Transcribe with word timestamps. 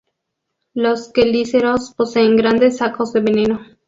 Los 0.73 1.11
quelíceros 1.13 1.93
poseen 1.95 2.35
grandes 2.35 2.77
sacos 2.77 3.13
de 3.13 3.19
veneno. 3.19 3.59